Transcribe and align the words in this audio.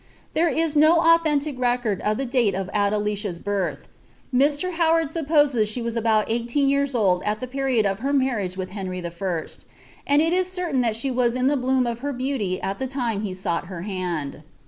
There 0.33 0.49
is 0.49 0.75
no 0.75 0.99
authentic 1.01 1.59
record 1.59 2.01
of 2.01 2.19
Ihe 2.19 2.27
dale 2.27 2.55
of 2.59 2.71
Adelicia^s 2.73 3.39
bltlh. 3.39 3.77
Mr. 4.33 4.71
liowanl 4.73 5.03
aspposee 5.03 5.67
she 5.67 5.79
was 5.79 5.95
about 5.95 6.27
eightceD 6.27 6.67
years 6.67 6.95
old 6.95 7.21
at 7.21 7.39
the 7.39 7.45
perioU 7.45 7.85
of 7.85 7.99
her 7.99 8.11
~ 8.11 8.11
iniagT 8.11 8.57
wiui 8.57 8.69
Henry 8.69 9.05
I., 9.05 9.45
and 10.07 10.19
it 10.23 10.33
ia 10.33 10.43
certain 10.43 10.81
that 10.81 10.95
she 10.95 11.11
was 11.11 11.35
in 11.35 11.45
the 11.45 11.55
bloom 11.55 11.85
of 11.85 12.01
* 12.17 12.17
beauty 12.17 12.59
at 12.63 12.79
the 12.79 12.91
lime 12.97 13.23
lie 13.23 13.33
sought 13.33 13.67
her 13.67 13.83
liand. 13.83 14.41